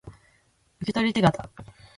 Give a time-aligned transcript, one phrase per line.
[0.79, 1.31] 受取手形